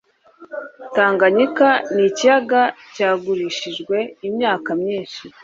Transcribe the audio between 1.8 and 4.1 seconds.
nikiyaga cyagurishijwe